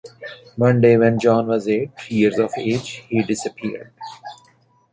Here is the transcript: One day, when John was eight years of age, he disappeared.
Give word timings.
One 0.55 0.81
day, 0.81 0.97
when 0.97 1.19
John 1.19 1.45
was 1.45 1.67
eight 1.67 1.91
years 2.09 2.39
of 2.39 2.49
age, 2.57 3.03
he 3.07 3.21
disappeared. 3.21 3.91